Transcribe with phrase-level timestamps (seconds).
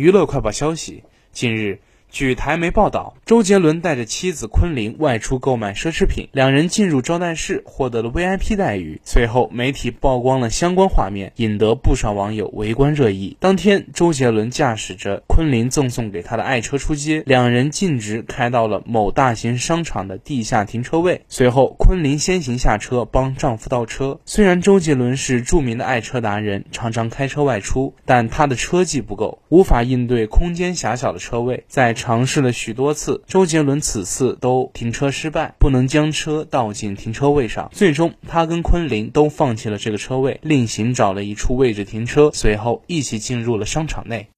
[0.00, 1.78] 娱乐快报消息：近日。
[2.10, 9.00] 据台媒报道，周杰伦带着妻子昆凌外出购买奢侈品，两人进入招待室，获得了 VIP 待遇。
[9.04, 13.36] 随后，媒体曝光了相关画面，引得不少网友围观热议。
[13.38, 21.22] 当天，周杰伦驾驶着昆凌赠送给他的爱车出街，两人径直开到了某大型商场的地下停车位。
[21.28, 24.18] 随后，昆凌先行下车帮丈夫倒车。
[24.24, 31.94] 虽然周杰伦是著名的爱车达人，常常开车外出，但他的车技不够，无法应对空间狭小的车位，在。
[32.00, 37.68] 尝试了许多次，周杰伦此次都停车失败，不能将车倒进停车位上。
[37.74, 44.28] 最终，他跟昆凌都放弃了这个车位，另行找了一处位置停车，随后一起进入了商场内。